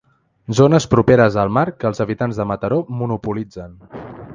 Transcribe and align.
Zones 0.59 0.87
properes 0.93 1.37
al 1.43 1.53
mar 1.59 1.67
que 1.83 1.91
els 1.91 2.03
habitants 2.07 2.41
de 2.41 2.49
Mataró 2.53 2.83
monopolitzen. 3.05 3.83